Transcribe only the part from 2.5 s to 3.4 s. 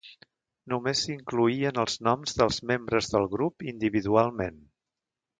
membres del